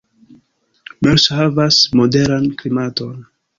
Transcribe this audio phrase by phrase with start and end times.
[1.05, 3.17] Moers havas moderan klimaton.